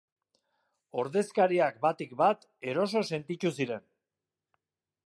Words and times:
Ordezkariak 1.03 1.77
batik 1.85 2.17
bat 2.23 2.49
eroso 2.73 3.07
sentitu 3.15 3.57
ziren. 3.61 3.89